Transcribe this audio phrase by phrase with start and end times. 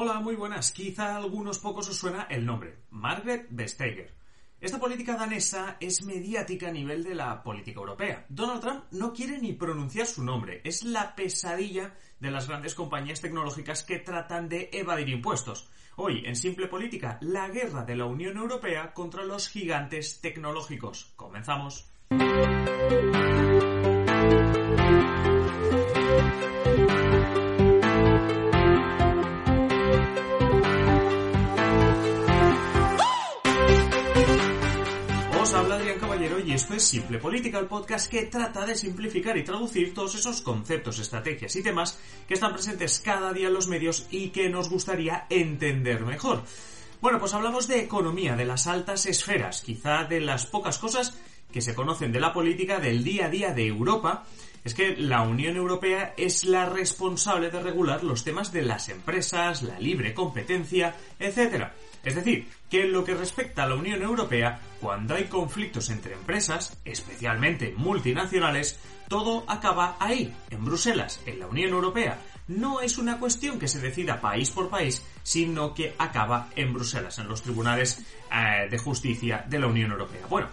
[0.00, 0.70] Hola, muy buenas.
[0.70, 4.14] Quizá a algunos pocos os suena el nombre, Margaret Vestager.
[4.60, 8.24] Esta política danesa es mediática a nivel de la política europea.
[8.28, 10.60] Donald Trump no quiere ni pronunciar su nombre.
[10.62, 15.68] Es la pesadilla de las grandes compañías tecnológicas que tratan de evadir impuestos.
[15.96, 21.12] Hoy, en Simple Política, la guerra de la Unión Europea contra los gigantes tecnológicos.
[21.16, 21.90] Comenzamos.
[36.58, 40.98] Esto es Simple Política, el podcast que trata de simplificar y traducir todos esos conceptos,
[40.98, 45.26] estrategias y temas que están presentes cada día en los medios y que nos gustaría
[45.30, 46.42] entender mejor.
[47.00, 51.16] Bueno, pues hablamos de economía, de las altas esferas, quizá de las pocas cosas
[51.52, 54.24] que se conocen de la política del día a día de Europa,
[54.64, 59.62] es que la Unión Europea es la responsable de regular los temas de las empresas,
[59.62, 61.68] la libre competencia, etc.
[62.04, 66.14] Es decir, que en lo que respecta a la Unión Europea, cuando hay conflictos entre
[66.14, 72.18] empresas, especialmente multinacionales, todo acaba ahí, en Bruselas, en la Unión Europea.
[72.46, 77.18] No es una cuestión que se decida país por país, sino que acaba en Bruselas,
[77.18, 78.00] en los tribunales
[78.32, 80.26] eh, de justicia de la Unión Europea.
[80.28, 80.48] Bueno,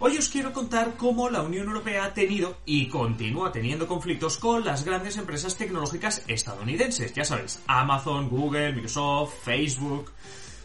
[0.00, 4.64] Hoy os quiero contar cómo la Unión Europea ha tenido y continúa teniendo conflictos con
[4.64, 7.12] las grandes empresas tecnológicas estadounidenses.
[7.14, 10.12] Ya sabéis, Amazon, Google, Microsoft, Facebook.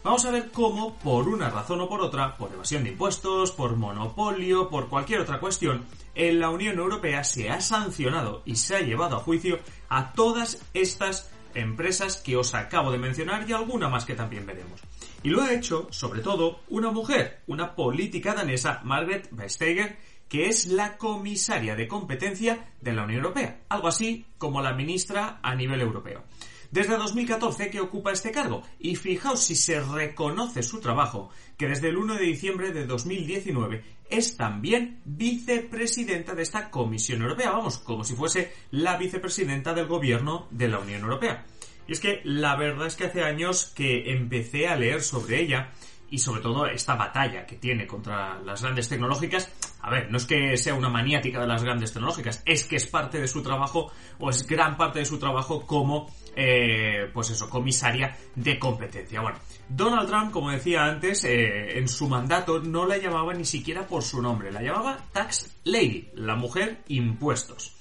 [0.04, 3.76] Vamos a ver cómo, por una razón o por otra, por evasión de impuestos, por
[3.76, 8.80] monopolio, por cualquier otra cuestión, en la Unión Europea se ha sancionado y se ha
[8.80, 14.04] llevado a juicio a todas estas empresas que os acabo de mencionar y alguna más
[14.04, 14.78] que también veremos.
[15.22, 19.96] Y lo ha hecho, sobre todo, una mujer, una política danesa, Margaret Vestager,
[20.28, 25.38] que es la comisaria de competencia de la Unión Europea, algo así como la ministra
[25.42, 26.24] a nivel europeo.
[26.74, 31.88] Desde 2014 que ocupa este cargo, y fijaos si se reconoce su trabajo, que desde
[31.88, 38.02] el 1 de diciembre de 2019 es también vicepresidenta de esta Comisión Europea, vamos, como
[38.02, 41.46] si fuese la vicepresidenta del gobierno de la Unión Europea.
[41.86, 45.70] Y es que la verdad es que hace años que empecé a leer sobre ella
[46.10, 49.50] y sobre todo esta batalla que tiene contra las grandes tecnológicas.
[49.80, 52.86] A ver, no es que sea una maniática de las grandes tecnológicas, es que es
[52.86, 57.50] parte de su trabajo o es gran parte de su trabajo como, eh, pues eso,
[57.50, 59.20] comisaria de competencia.
[59.20, 59.38] Bueno,
[59.68, 64.02] Donald Trump, como decía antes, eh, en su mandato no la llamaba ni siquiera por
[64.02, 67.76] su nombre, la llamaba Tax Lady, la mujer impuestos.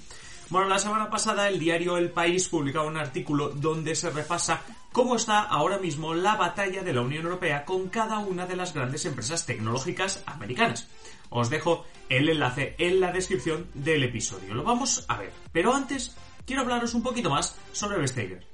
[0.54, 5.16] Bueno, la semana pasada el diario El País publicaba un artículo donde se repasa cómo
[5.16, 9.04] está ahora mismo la batalla de la Unión Europea con cada una de las grandes
[9.08, 10.88] empresas tecnológicas americanas.
[11.32, 14.54] Os dejo el enlace en la descripción del episodio.
[14.54, 15.32] Lo vamos a ver.
[15.52, 16.16] Pero antes,
[16.46, 18.53] quiero hablaros un poquito más sobre Vestager.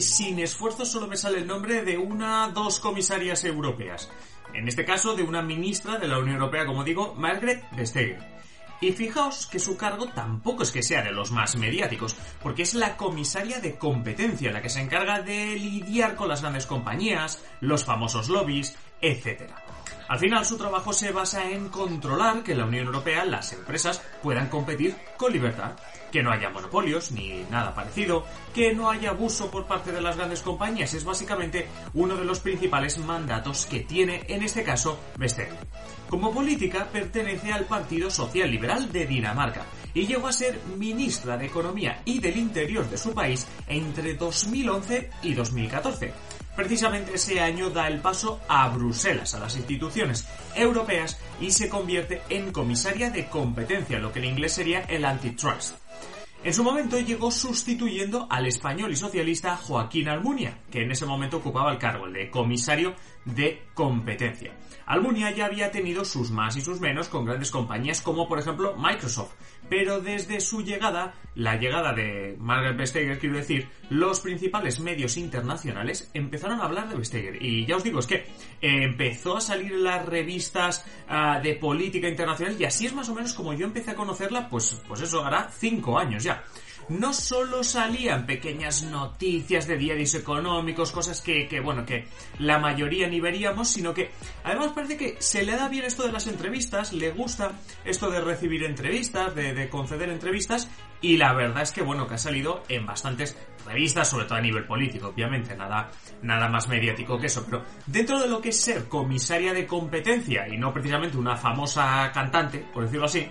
[0.00, 4.10] Sin esfuerzo solo me sale el nombre de una dos comisarias europeas.
[4.54, 8.36] En este caso, de una ministra de la Unión Europea, como digo, Margaret Vestager.
[8.80, 12.74] Y fijaos que su cargo tampoco es que sea de los más mediáticos, porque es
[12.74, 17.84] la comisaria de competencia, la que se encarga de lidiar con las grandes compañías, los
[17.84, 19.50] famosos lobbies, etc.
[20.08, 24.48] Al final su trabajo se basa en controlar que la Unión Europea, las empresas, puedan
[24.48, 25.72] competir con libertad
[26.10, 28.24] que no haya monopolios ni nada parecido,
[28.54, 30.94] que no haya abuso por parte de las grandes compañías.
[30.94, 35.56] Es básicamente uno de los principales mandatos que tiene, en este caso, Vestager.
[36.08, 41.46] Como política, pertenece al Partido Social Liberal de Dinamarca y llegó a ser ministra de
[41.46, 46.12] Economía y del Interior de su país entre 2011 y 2014.
[46.54, 52.22] Precisamente ese año da el paso a Bruselas, a las instituciones europeas, y se convierte
[52.30, 55.85] en comisaria de competencia, lo que en inglés sería el antitrust.
[56.46, 61.38] En su momento llegó sustituyendo al español y socialista Joaquín Almunia, que en ese momento
[61.38, 62.94] ocupaba el cargo, de comisario
[63.24, 64.56] de competencia.
[64.86, 68.76] Almunia ya había tenido sus más y sus menos con grandes compañías como por ejemplo
[68.76, 69.32] Microsoft,
[69.68, 76.10] pero desde su llegada, la llegada de Margaret Vestager, quiero decir, los principales medios internacionales
[76.14, 77.42] empezaron a hablar de Vestager.
[77.42, 78.26] Y ya os digo, es que
[78.60, 83.34] empezó a salir las revistas ah, de política internacional y así es más o menos
[83.34, 86.42] como yo empecé a conocerla, pues, pues eso hará cinco años ya
[86.88, 92.06] no solo salían pequeñas noticias de diarios económicos, cosas que, que, bueno, que
[92.38, 94.10] la mayoría ni veríamos, sino que
[94.44, 97.52] además parece que se le da bien esto de las entrevistas, le gusta
[97.84, 100.68] esto de recibir entrevistas, de, de conceder entrevistas,
[101.00, 103.36] y la verdad es que, bueno, que ha salido en bastantes
[103.66, 105.90] revistas, sobre todo a nivel político, obviamente, nada,
[106.22, 110.48] nada más mediático que eso, pero dentro de lo que es ser comisaria de competencia
[110.48, 113.28] y no precisamente una famosa cantante, por decirlo así,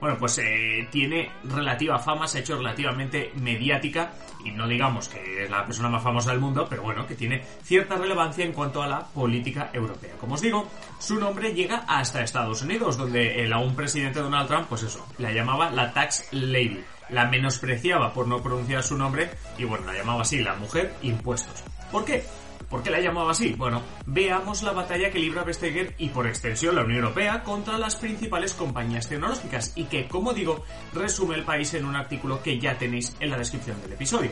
[0.00, 4.12] bueno, pues eh, tiene relativa fama, se ha hecho relativamente mediática
[4.44, 7.42] y no digamos que es la persona más famosa del mundo, pero bueno, que tiene
[7.62, 10.14] cierta relevancia en cuanto a la política europea.
[10.20, 14.66] Como os digo, su nombre llega hasta Estados Unidos, donde el aún presidente Donald Trump,
[14.68, 16.82] pues eso, la llamaba la Tax Lady.
[17.08, 21.62] La menospreciaba por no pronunciar su nombre y bueno, la llamaba así, la mujer impuestos.
[21.92, 22.24] ¿Por qué?
[22.68, 23.52] ¿Por qué la llamaba así?
[23.52, 27.96] Bueno, veamos la batalla que libra Vestager y por extensión la Unión Europea contra las
[27.96, 32.76] principales compañías tecnológicas y que, como digo, resume el país en un artículo que ya
[32.76, 34.30] tenéis en la descripción del episodio.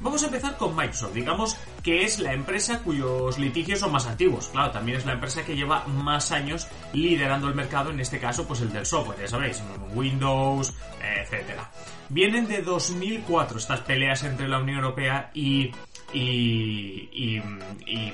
[0.00, 4.48] Vamos a empezar con Microsoft, digamos que es la empresa cuyos litigios son más antiguos.
[4.48, 8.46] Claro, también es la empresa que lleva más años liderando el mercado, en este caso,
[8.46, 9.60] pues el del software, ya sabéis,
[9.94, 10.72] Windows,
[11.02, 11.68] etcétera.
[12.10, 15.72] Vienen de 2004 estas peleas entre la Unión Europea y
[16.12, 17.40] y,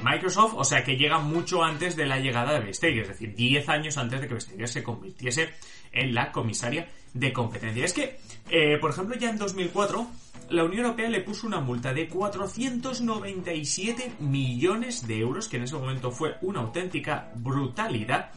[0.03, 3.69] Microsoft, o sea que llega mucho antes de la llegada de Vestager, es decir, 10
[3.69, 5.51] años antes de que Vestager se convirtiese
[5.93, 7.85] en la comisaria de competencia.
[7.85, 8.19] Es que,
[8.51, 10.07] eh, por ejemplo, ya en 2004,
[10.51, 15.77] la Unión Europea le puso una multa de 497 millones de euros, que en ese
[15.77, 18.31] momento fue una auténtica brutalidad,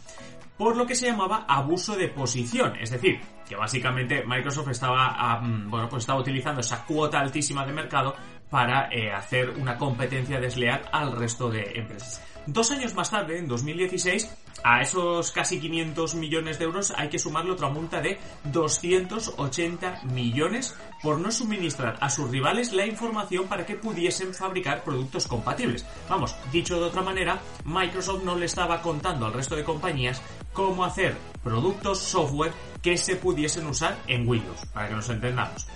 [0.58, 5.88] por lo que se llamaba abuso de posición, es decir, que básicamente Microsoft estaba, bueno,
[5.88, 8.16] pues estaba utilizando esa cuota altísima de mercado
[8.50, 12.22] para eh, hacer una competencia desleal al resto de empresas.
[12.48, 14.30] Dos años más tarde, en 2016,
[14.64, 20.74] a esos casi 500 millones de euros hay que sumarle otra multa de 280 millones
[21.04, 25.86] por no suministrar a sus rivales la información para que pudiesen fabricar productos compatibles.
[26.10, 30.22] Vamos, dicho de otra manera, Microsoft no le estaba contando al resto de compañías
[30.54, 35.68] cómo hacer productos software que se pudiesen usar en Windows, para que nos entendamos.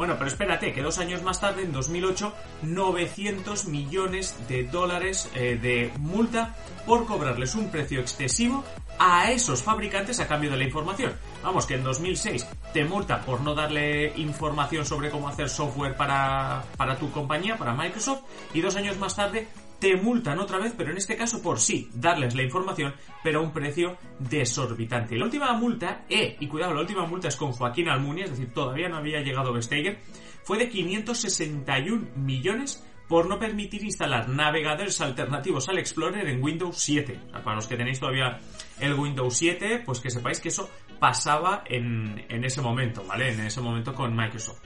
[0.00, 2.32] Bueno, pero espérate, que dos años más tarde, en 2008,
[2.62, 6.56] 900 millones de dólares eh, de multa
[6.86, 8.64] por cobrarles un precio excesivo
[8.98, 11.12] a esos fabricantes a cambio de la información.
[11.42, 16.64] Vamos, que en 2006 te multa por no darle información sobre cómo hacer software para,
[16.78, 18.22] para tu compañía, para Microsoft,
[18.54, 19.48] y dos años más tarde
[19.80, 22.94] te multan otra vez, pero en este caso por sí, darles la información,
[23.24, 25.16] pero a un precio desorbitante.
[25.16, 28.52] La última multa, eh, y cuidado, la última multa es con Joaquín Almunia, es decir,
[28.52, 29.98] todavía no había llegado Vestager,
[30.44, 37.18] fue de 561 millones por no permitir instalar navegadores alternativos al Explorer en Windows 7.
[37.42, 38.38] Para los que tenéis todavía
[38.78, 43.32] el Windows 7, pues que sepáis que eso pasaba en, en ese momento, ¿vale?
[43.32, 44.60] En ese momento con Microsoft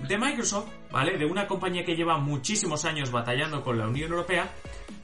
[0.00, 1.16] de Microsoft, ¿vale?
[1.18, 4.50] De una compañía que lleva muchísimos años batallando con la Unión Europea,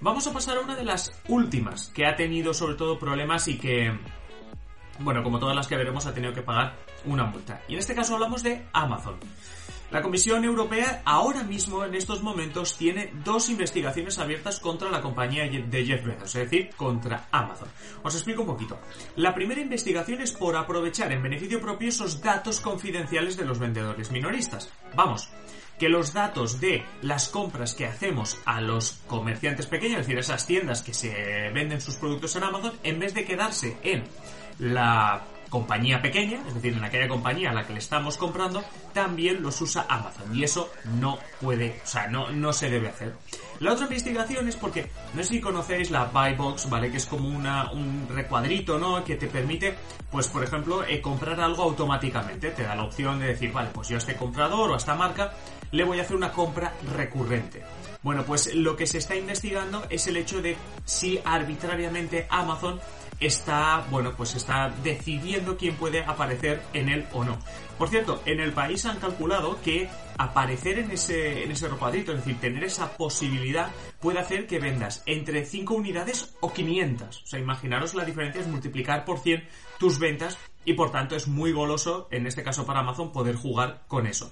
[0.01, 3.59] vamos a pasar a una de las últimas que ha tenido sobre todo problemas y
[3.59, 3.93] que,
[5.01, 7.63] bueno, como todas las que veremos, ha tenido que pagar una multa.
[7.69, 9.17] Y en este caso hablamos de Amazon.
[9.93, 15.45] La Comisión Europea ahora mismo, en estos momentos, tiene dos investigaciones abiertas contra la compañía
[15.45, 17.69] de Jeff Bezos, es decir, contra Amazon.
[18.03, 18.79] Os explico un poquito.
[19.17, 24.11] La primera investigación es por aprovechar en beneficio propio esos datos confidenciales de los vendedores
[24.11, 24.73] minoristas.
[24.95, 25.29] Vamos,
[25.79, 30.47] que los datos de las compras que hacemos a los comerciantes pequeños, es decir, esas
[30.47, 34.05] tiendas que se venden sus productos en Amazon, en vez de quedarse en
[34.59, 35.23] la
[35.53, 39.61] compañía pequeña, es decir, en aquella compañía a la que le estamos comprando, también los
[39.61, 40.35] usa Amazon.
[40.35, 43.13] Y eso no puede, o sea, no, no se debe hacer.
[43.61, 46.91] La otra investigación es porque, no sé si conocéis la Buy Box, ¿vale?
[46.91, 49.05] Que es como una, un recuadrito, ¿no?
[49.05, 49.77] Que te permite,
[50.11, 52.53] pues, por ejemplo, eh, comprar algo automáticamente.
[52.53, 54.95] Te da la opción de decir, vale, pues yo a este comprador o a esta
[54.95, 55.35] marca
[55.73, 57.63] le voy a hacer una compra recurrente.
[58.03, 62.81] Bueno, pues lo que se está investigando es el hecho de si arbitrariamente Amazon
[63.21, 67.39] está, bueno, pues está decidiendo quién puede aparecer en él o no.
[67.79, 69.89] Por cierto, en el país han calculado que
[70.19, 75.03] aparecer en ese, en ese recuadrito, es decir, tener esa posibilidad, puede hacer que vendas
[75.07, 77.23] entre 5 unidades o 500.
[77.23, 79.47] O sea, imaginaros la diferencia es multiplicar por 100
[79.79, 83.85] tus ventas y por tanto es muy goloso, en este caso para Amazon, poder jugar
[83.89, 84.31] con eso.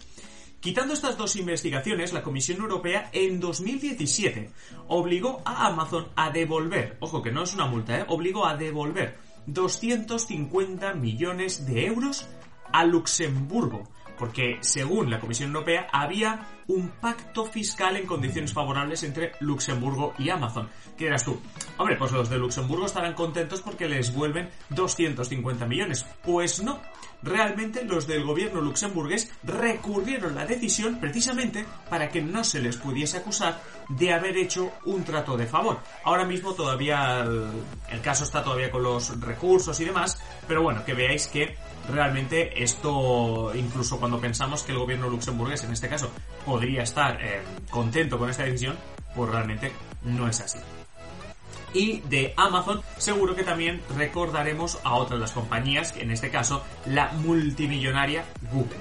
[0.60, 4.50] Quitando estas dos investigaciones, la Comisión Europea en 2017
[4.88, 8.04] obligó a Amazon a devolver, ojo que no es una multa, ¿eh?
[8.08, 12.28] obligó a devolver 250 millones de euros
[12.72, 13.88] a Luxemburgo,
[14.18, 20.30] porque según la Comisión Europea había un pacto fiscal en condiciones favorables entre Luxemburgo y
[20.30, 20.68] Amazon.
[20.96, 21.40] ¿Qué dirás tú?
[21.76, 26.06] Hombre, pues los de Luxemburgo estarán contentos porque les vuelven 250 millones.
[26.22, 26.80] Pues no.
[27.22, 33.18] Realmente los del gobierno luxemburgués recurrieron la decisión precisamente para que no se les pudiese
[33.18, 33.60] acusar
[33.90, 35.80] de haber hecho un trato de favor.
[36.04, 37.50] Ahora mismo todavía el,
[37.90, 41.58] el caso está todavía con los recursos y demás, pero bueno, que veáis que
[41.90, 46.10] realmente esto, incluso cuando pensamos que el gobierno luxemburgués, en este caso,
[46.60, 47.40] podría estar eh,
[47.70, 48.76] contento con esta decisión,
[49.16, 50.58] pues realmente no es así.
[51.72, 56.62] Y de Amazon seguro que también recordaremos a otras de las compañías, en este caso
[56.84, 58.76] la multimillonaria Google.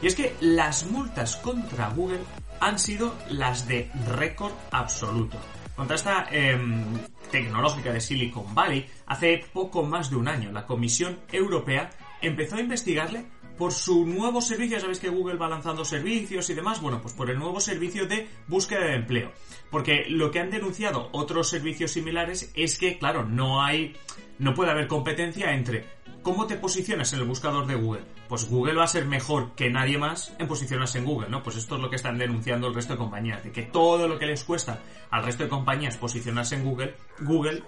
[0.00, 2.20] Y es que las multas contra Google
[2.60, 5.36] han sido las de récord absoluto.
[5.74, 6.84] Contra esta em,
[7.32, 12.60] tecnológica de Silicon Valley, hace poco más de un año, la Comisión Europea empezó a
[12.60, 13.24] investigarle
[13.56, 17.30] por su nuevo servicio, sabéis que Google va lanzando servicios y demás, bueno, pues por
[17.30, 19.32] el nuevo servicio de búsqueda de empleo.
[19.70, 23.96] Porque lo que han denunciado otros servicios similares es que, claro, no hay,
[24.38, 25.84] no puede haber competencia entre
[26.22, 28.02] cómo te posicionas en el buscador de Google.
[28.28, 31.42] Pues Google va a ser mejor que nadie más en posicionarse en Google, ¿no?
[31.42, 34.18] Pues esto es lo que están denunciando el resto de compañías, de que todo lo
[34.18, 37.62] que les cuesta al resto de compañías posicionarse en Google, Google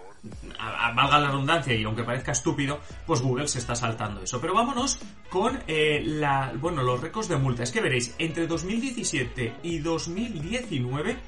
[0.59, 4.41] a, valga la redundancia y aunque parezca estúpido, pues Google se está saltando eso.
[4.41, 7.63] Pero vámonos con eh, la, bueno, los récords de multa.
[7.63, 11.19] Es que veréis, entre 2017 y 2019,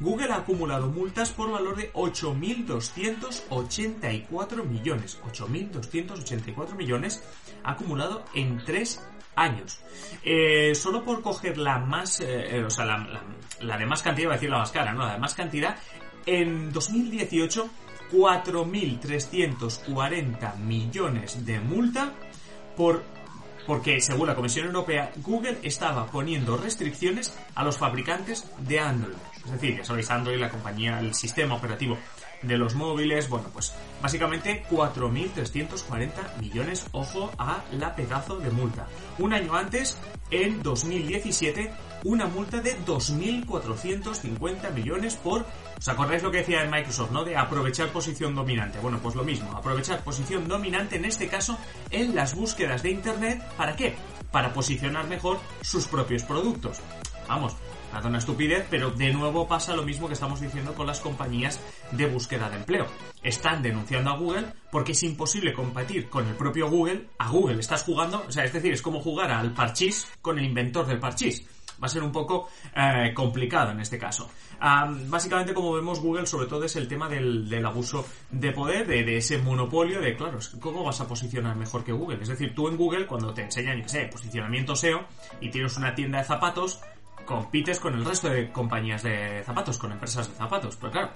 [0.00, 4.81] Google ha acumulado multas por valor de 8.284 millones.
[4.84, 7.22] 8.284 millones
[7.64, 9.00] acumulado en tres
[9.34, 9.80] años.
[10.24, 13.22] Eh, solo por coger la más, eh, o sea, la,
[13.60, 15.06] la, de más cantidad, voy a decir la más cara, ¿no?
[15.06, 15.76] La de más cantidad,
[16.26, 17.70] en 2018
[18.12, 22.12] 4.340 millones de multa
[22.76, 23.02] por
[23.66, 29.14] porque según la Comisión Europea, Google estaba poniendo restricciones a los fabricantes de Android.
[29.44, 31.96] Es decir, ya sabéis, Android, la compañía, el sistema operativo
[32.42, 38.86] de los móviles, bueno, pues básicamente 4.340 millones, ojo a la pedazo de multa.
[39.18, 39.98] Un año antes,
[40.30, 41.72] en 2017,
[42.04, 45.46] una multa de 2.450 millones por...
[45.78, 47.24] ¿Os acordáis lo que decía en Microsoft, no?
[47.24, 48.78] De aprovechar posición dominante.
[48.80, 51.58] Bueno, pues lo mismo, aprovechar posición dominante en este caso
[51.90, 53.42] en las búsquedas de Internet.
[53.56, 53.94] ¿Para qué?
[54.30, 56.80] Para posicionar mejor sus propios productos.
[57.28, 57.56] Vamos,
[57.92, 61.60] nada una estupidez, pero de nuevo pasa lo mismo que estamos diciendo con las compañías
[61.92, 62.86] de búsqueda de empleo.
[63.22, 67.08] Están denunciando a Google porque es imposible competir con el propio Google.
[67.18, 70.46] A Google estás jugando, o sea, es decir, es como jugar al parchís con el
[70.46, 71.46] inventor del parchís
[71.82, 74.30] va a ser un poco eh, complicado en este caso.
[74.60, 79.38] básicamente, como vemos, Google sobre todo es el tema del, abuso de poder, de, ese
[79.38, 82.22] monopolio de, claro, ¿cómo vas a posicionar mejor que Google?
[82.22, 85.04] Es decir, tú en Google, cuando te enseñan, yo qué sé, posicionamiento SEO
[85.40, 86.80] y tienes una tienda de zapatos,
[87.24, 90.76] compites con el resto de compañías de zapatos, con empresas de zapatos.
[90.76, 91.10] Pero claro,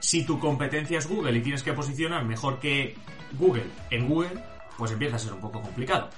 [0.00, 2.96] si tu competencia es Google y tienes que posicionar mejor que
[3.38, 4.42] Google en Google,
[4.76, 6.08] pues empieza a ser un poco complicado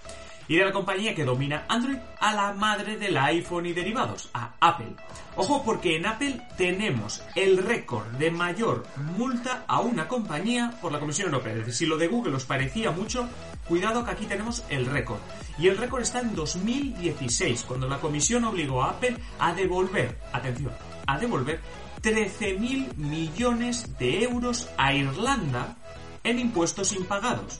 [0.49, 4.53] y de la compañía que domina Android a la madre del iPhone y derivados, a
[4.61, 4.95] Apple.
[5.37, 8.87] Ojo porque en Apple tenemos el récord de mayor
[9.17, 11.53] multa a una compañía por la Comisión Europea.
[11.53, 13.29] Es decir, si lo de Google os parecía mucho,
[13.67, 15.19] cuidado que aquí tenemos el récord.
[15.59, 20.73] Y el récord está en 2016, cuando la Comisión obligó a Apple a devolver, atención,
[21.07, 21.61] a devolver
[22.03, 25.77] 13.000 millones de euros a Irlanda
[26.23, 27.59] en impuestos impagados.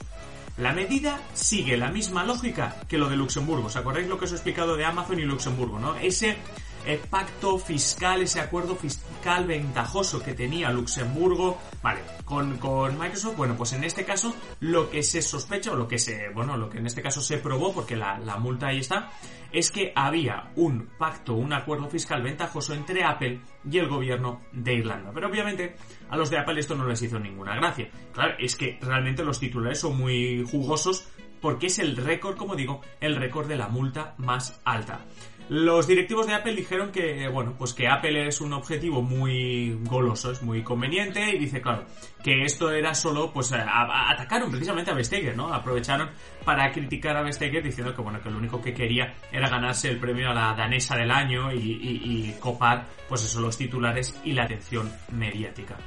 [0.57, 3.67] La medida sigue la misma lógica que lo de Luxemburgo.
[3.67, 5.95] ¿Os acordáis lo que os he explicado de Amazon y Luxemburgo, no?
[5.95, 6.37] Ese
[6.85, 13.55] eh, pacto fiscal, ese acuerdo fiscal ventajoso que tenía Luxemburgo, vale, con, con, Microsoft, bueno,
[13.55, 16.77] pues en este caso lo que se sospecha, o lo que se, bueno, lo que
[16.77, 19.09] en este caso se probó, porque la, la multa ahí está,
[19.51, 23.39] es que había un pacto, un acuerdo fiscal ventajoso entre Apple
[23.69, 25.11] y el gobierno de Irlanda.
[25.13, 25.77] Pero obviamente
[26.09, 27.89] a los de Apple esto no les hizo ninguna gracia.
[28.13, 31.07] Claro, es que realmente los titulares son muy jugosos
[31.41, 35.05] porque es el récord, como digo, el récord de la multa más alta.
[35.49, 40.31] Los directivos de Apple dijeron que, bueno, pues que Apple es un objetivo muy goloso,
[40.31, 41.85] es muy conveniente y dice, claro,
[42.23, 45.53] que esto era solo, pues atacaron precisamente a Vestager, ¿no?
[45.53, 46.09] Aprovecharon
[46.43, 49.99] para criticar a Vestager diciendo que, bueno, que lo único que quería era ganarse el
[49.99, 54.45] premio a la danesa del año y, y copar, pues eso, los titulares y la
[54.45, 55.77] atención mediática.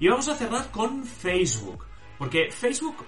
[0.00, 1.84] Y vamos a cerrar con Facebook,
[2.18, 3.06] porque Facebook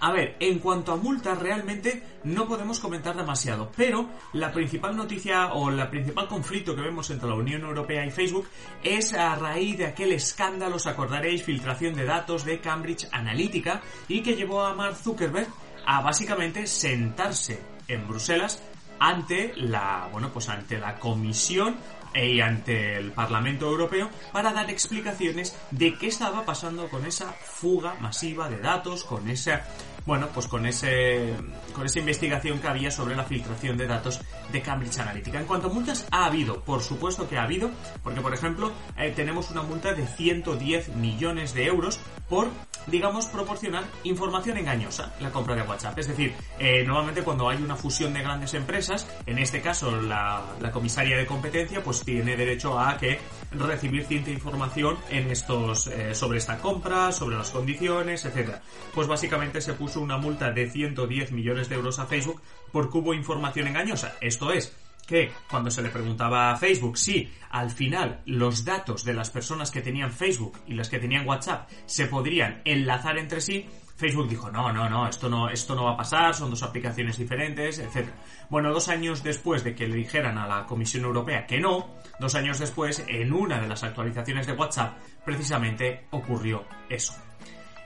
[0.00, 5.52] A ver, en cuanto a multas, realmente no podemos comentar demasiado, pero la principal noticia
[5.54, 8.46] o la principal conflicto que vemos entre la Unión Europea y Facebook
[8.82, 14.22] es a raíz de aquel escándalo, os acordaréis, filtración de datos de Cambridge Analytica y
[14.22, 15.48] que llevó a Mark Zuckerberg
[15.86, 18.60] a básicamente sentarse en Bruselas
[18.98, 21.76] ante la, bueno, pues ante la comisión
[22.14, 27.94] y ante el Parlamento Europeo para dar explicaciones de qué estaba pasando con esa fuga
[28.00, 29.64] masiva de datos, con esa
[30.06, 31.34] bueno, pues con ese
[31.74, 34.20] con esa investigación que había sobre la filtración de datos
[34.52, 35.40] de Cambridge Analytica.
[35.40, 37.70] En cuanto a multas, ha habido, por supuesto que ha habido,
[38.02, 41.98] porque por ejemplo eh, tenemos una multa de 110 millones de euros
[42.28, 42.48] por,
[42.86, 45.98] digamos, proporcionar información engañosa en la compra de WhatsApp.
[45.98, 50.42] Es decir, eh, normalmente cuando hay una fusión de grandes empresas, en este caso la,
[50.60, 53.18] la comisaria de competencia, pues tiene derecho a que
[53.52, 58.62] recibir cierta información en estos eh, sobre esta compra, sobre las condiciones, etcétera.
[58.94, 62.40] Pues básicamente se puso una multa de 110 millones de euros a Facebook
[62.72, 64.14] por que hubo información engañosa.
[64.20, 64.74] Esto es,
[65.06, 69.70] que cuando se le preguntaba a Facebook si al final los datos de las personas
[69.70, 74.50] que tenían Facebook y las que tenían WhatsApp se podrían enlazar entre sí, Facebook dijo,
[74.50, 78.08] no, no, no, esto no, esto no va a pasar, son dos aplicaciones diferentes, etc.
[78.50, 82.34] Bueno, dos años después de que le dijeran a la Comisión Europea que no, dos
[82.34, 87.14] años después, en una de las actualizaciones de WhatsApp, precisamente ocurrió eso.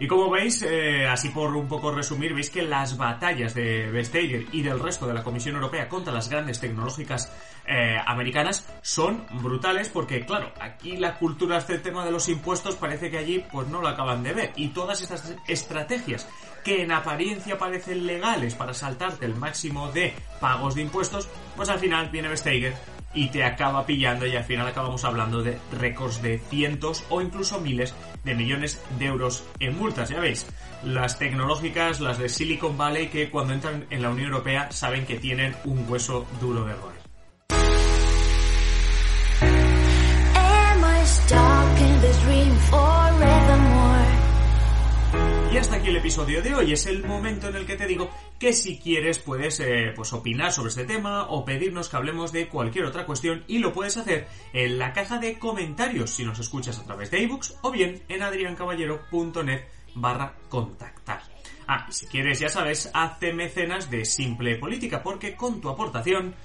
[0.00, 4.47] Y como veis, eh, así por un poco resumir, veis que las batallas de Vestager
[4.50, 7.30] y del resto de la Comisión Europea contra las grandes tecnológicas
[7.66, 13.11] eh, americanas son brutales porque, claro, aquí la cultura, este tema de los impuestos parece
[13.11, 14.52] que allí pues no lo acaban de ver.
[14.57, 16.26] Y todas estas estrategias
[16.64, 21.78] que en apariencia parecen legales para saltarte el máximo de pagos de impuestos, pues al
[21.78, 22.73] final viene Vestager
[23.14, 27.61] y te acaba pillando y al final acabamos hablando de récords de cientos o incluso
[27.61, 30.11] miles de millones de euros en multas.
[30.11, 30.47] Ya veis,
[30.85, 35.19] las tecnológicas, las de Silicon Valley, que cuando entran en la Unión Europea saben que
[35.19, 37.00] tienen un hueso duro de roer.
[45.52, 46.73] Y hasta aquí el episodio de hoy.
[46.73, 50.52] Es el momento en el que te digo que si quieres puedes eh, pues opinar
[50.52, 54.28] sobre este tema o pedirnos que hablemos de cualquier otra cuestión y lo puedes hacer
[54.52, 58.23] en la caja de comentarios si nos escuchas a través de ebooks o bien en
[58.23, 59.64] adriancaballero.net
[59.97, 61.23] barra contactar.
[61.66, 66.37] Ah, y si quieres, ya sabes, hazte mecenas de Simple Política porque con tu aportación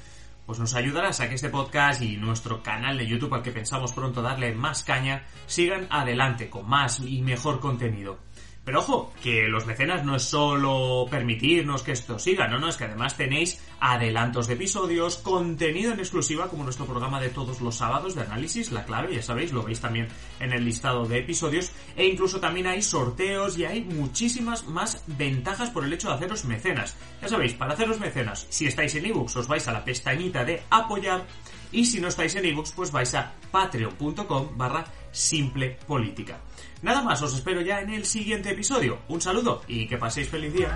[0.48, 3.94] pues nos ayudarás a que este podcast y nuestro canal de YouTube al que pensamos
[3.94, 8.25] pronto darle más caña sigan adelante con más y mejor contenido.
[8.66, 12.78] Pero ojo, que los mecenas no es solo permitirnos que esto siga, no, no, es
[12.78, 17.76] que además tenéis adelantos de episodios, contenido en exclusiva como nuestro programa de todos los
[17.76, 20.08] sábados de análisis, la clave, ya sabéis, lo veis también
[20.40, 25.70] en el listado de episodios, e incluso también hay sorteos y hay muchísimas más ventajas
[25.70, 26.98] por el hecho de haceros mecenas.
[27.22, 30.64] Ya sabéis, para haceros mecenas, si estáis en ebooks os vais a la pestañita de
[30.72, 31.24] apoyar
[31.72, 36.40] y si no estáis en ebooks pues vais a patreon.com barra simple política.
[36.82, 39.00] Nada más, os espero ya en el siguiente episodio.
[39.08, 40.70] Un saludo y que paséis feliz día.